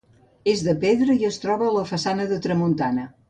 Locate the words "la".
1.77-1.85